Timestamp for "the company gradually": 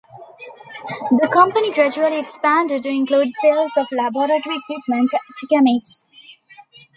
1.11-2.17